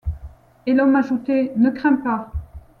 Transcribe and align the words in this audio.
Et 0.65 0.73
l’homme 0.73 0.95
ajoutait: 0.95 1.53
Ne 1.57 1.69
crains 1.69 1.97
pas. 1.97 2.31